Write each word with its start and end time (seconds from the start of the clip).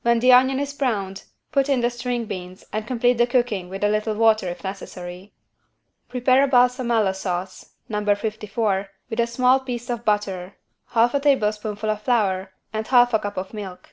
When 0.00 0.20
the 0.20 0.32
onion 0.32 0.60
is 0.60 0.72
browned 0.72 1.24
put 1.52 1.68
in 1.68 1.82
the 1.82 1.90
string 1.90 2.24
beans 2.24 2.64
and 2.72 2.86
complete 2.86 3.18
the 3.18 3.26
cooking 3.26 3.68
with 3.68 3.84
a 3.84 3.88
little 3.90 4.14
water 4.14 4.48
if 4.48 4.64
necessary. 4.64 5.34
Prepare 6.08 6.44
a 6.44 6.48
=Balsamella= 6.48 7.14
sauce 7.14 7.74
(No. 7.86 8.02
54) 8.02 8.88
with 9.10 9.20
a 9.20 9.26
small 9.26 9.60
piece 9.60 9.90
of 9.90 10.06
butter, 10.06 10.56
half 10.92 11.12
a 11.12 11.20
teaspoonful 11.20 11.90
of 11.90 12.00
flour 12.00 12.54
and 12.72 12.86
half 12.86 13.12
a 13.12 13.18
cup 13.18 13.36
of 13.36 13.52
milk. 13.52 13.92